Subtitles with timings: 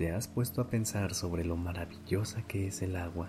[0.00, 3.28] ¿Te has puesto a pensar sobre lo maravillosa que es el agua?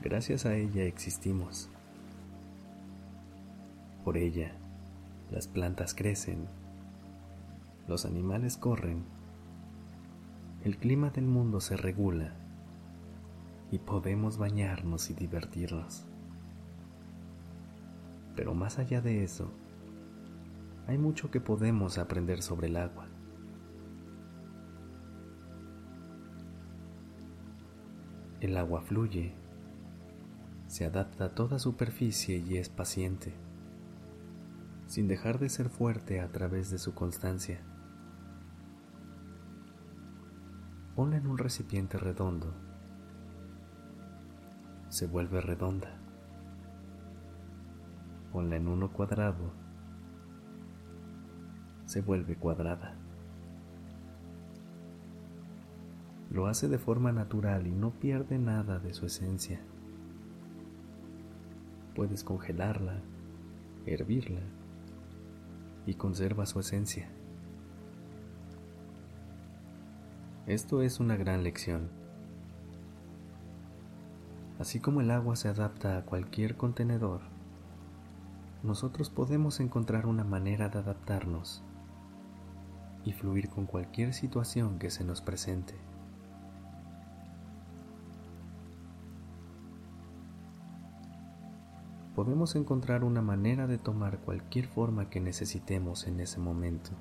[0.00, 1.68] Gracias a ella existimos.
[4.04, 4.52] Por ella,
[5.32, 6.46] las plantas crecen,
[7.88, 9.02] los animales corren,
[10.62, 12.32] el clima del mundo se regula
[13.72, 16.04] y podemos bañarnos y divertirnos.
[18.36, 19.50] Pero más allá de eso,
[20.86, 23.08] hay mucho que podemos aprender sobre el agua.
[28.40, 29.34] El agua fluye,
[30.66, 33.32] se adapta a toda superficie y es paciente,
[34.86, 37.62] sin dejar de ser fuerte a través de su constancia.
[40.94, 42.52] Ponla en un recipiente redondo,
[44.90, 45.96] se vuelve redonda.
[48.32, 49.54] Ponla en uno cuadrado,
[51.86, 53.05] se vuelve cuadrada.
[56.36, 59.58] Lo hace de forma natural y no pierde nada de su esencia.
[61.94, 63.00] Puedes congelarla,
[63.86, 64.42] hervirla
[65.86, 67.08] y conserva su esencia.
[70.46, 71.88] Esto es una gran lección.
[74.58, 77.22] Así como el agua se adapta a cualquier contenedor,
[78.62, 81.62] nosotros podemos encontrar una manera de adaptarnos
[83.06, 85.95] y fluir con cualquier situación que se nos presente.
[92.16, 96.92] Podemos encontrar una manera de tomar cualquier forma que necesitemos en ese momento,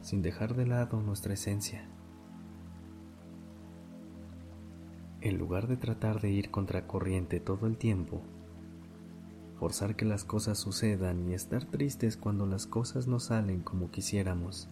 [0.00, 1.88] sin dejar de lado nuestra esencia.
[5.20, 8.22] En lugar de tratar de ir contracorriente todo el tiempo,
[9.60, 14.68] forzar que las cosas sucedan y estar tristes cuando las cosas no salen como quisiéramos,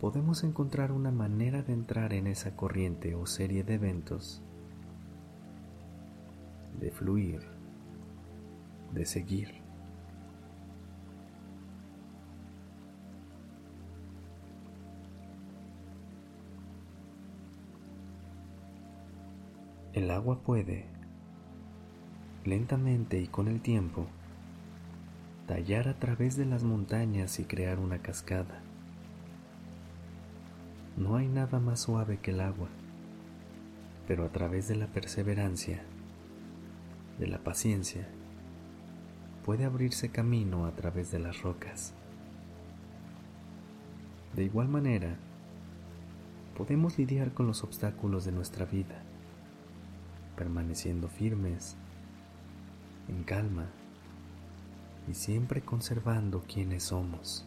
[0.00, 4.42] podemos encontrar una manera de entrar en esa corriente o serie de eventos
[6.80, 7.40] de fluir,
[8.92, 9.60] de seguir.
[19.92, 20.86] El agua puede,
[22.44, 24.06] lentamente y con el tiempo,
[25.46, 28.62] tallar a través de las montañas y crear una cascada.
[30.96, 32.68] No hay nada más suave que el agua,
[34.06, 35.82] pero a través de la perseverancia
[37.20, 38.08] de la paciencia,
[39.44, 41.92] puede abrirse camino a través de las rocas.
[44.34, 45.18] De igual manera,
[46.56, 49.02] podemos lidiar con los obstáculos de nuestra vida,
[50.34, 51.76] permaneciendo firmes,
[53.08, 53.66] en calma
[55.06, 57.44] y siempre conservando quienes somos.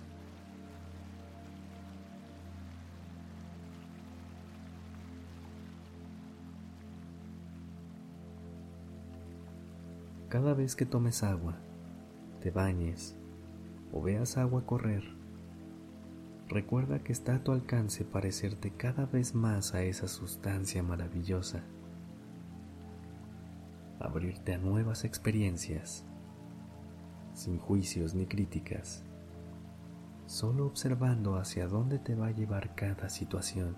[10.34, 11.60] Cada vez que tomes agua,
[12.42, 13.16] te bañes
[13.92, 15.04] o veas agua correr,
[16.48, 21.62] recuerda que está a tu alcance parecerte cada vez más a esa sustancia maravillosa,
[24.00, 26.04] abrirte a nuevas experiencias,
[27.36, 29.04] sin juicios ni críticas,
[30.26, 33.76] solo observando hacia dónde te va a llevar cada situación.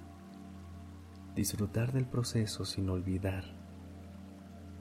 [1.35, 3.64] Disfrutar del proceso sin olvidar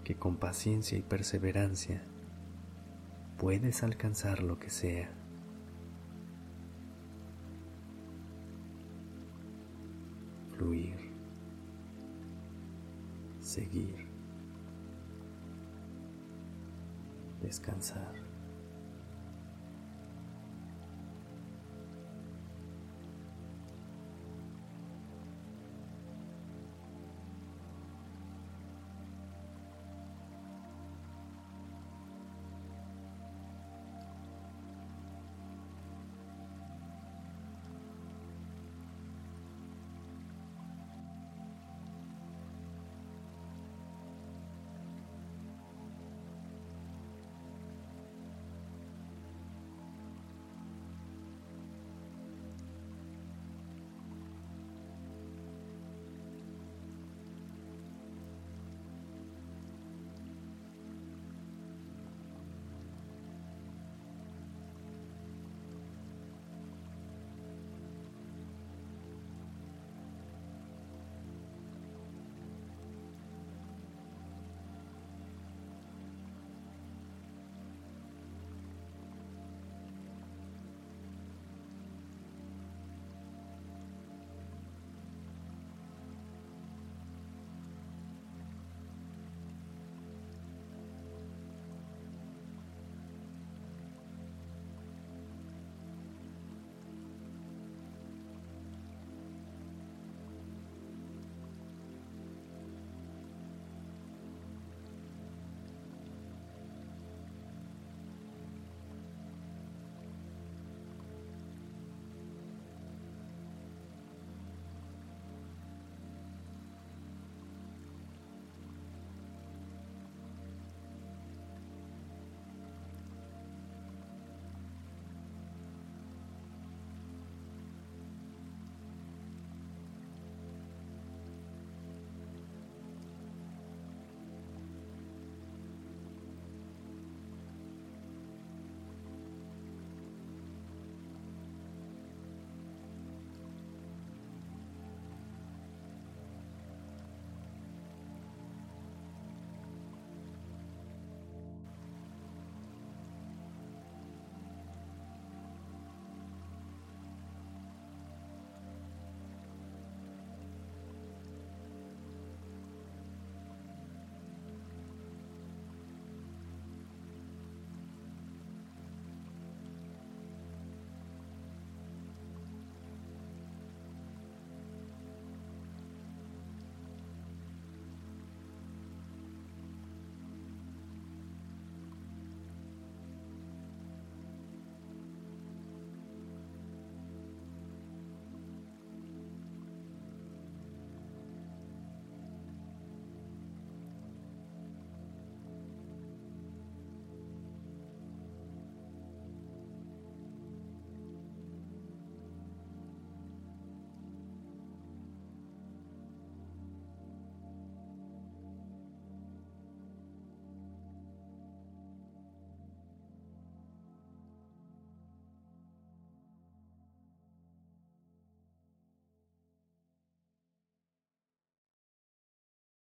[0.04, 2.02] que con paciencia y perseverancia
[3.38, 5.10] puedes alcanzar lo que sea.
[10.56, 10.96] Fluir.
[13.40, 14.06] Seguir.
[17.42, 18.23] Descansar.